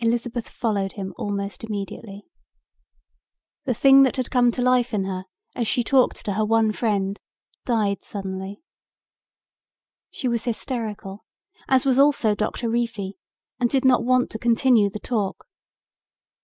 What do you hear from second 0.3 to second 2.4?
followed him almost immediately.